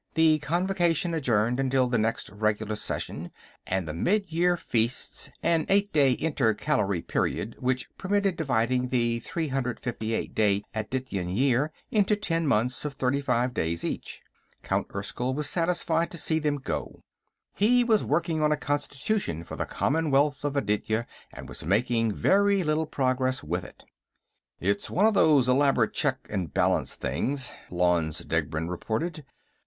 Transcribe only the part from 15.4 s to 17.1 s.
satisfied to see them go.